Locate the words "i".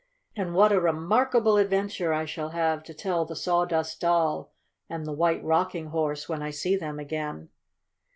2.11-2.25, 6.41-6.49